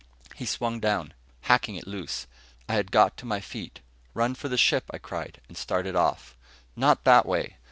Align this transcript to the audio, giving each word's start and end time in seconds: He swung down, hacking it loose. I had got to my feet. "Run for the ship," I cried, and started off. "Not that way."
He 0.33 0.47
swung 0.47 0.79
down, 0.79 1.13
hacking 1.41 1.75
it 1.75 1.85
loose. 1.85 2.25
I 2.67 2.73
had 2.73 2.91
got 2.91 3.17
to 3.17 3.25
my 3.27 3.39
feet. 3.39 3.81
"Run 4.15 4.33
for 4.33 4.49
the 4.49 4.57
ship," 4.57 4.85
I 4.91 4.97
cried, 4.97 5.39
and 5.47 5.55
started 5.55 5.95
off. 5.95 6.35
"Not 6.75 7.03
that 7.03 7.27
way." 7.27 7.57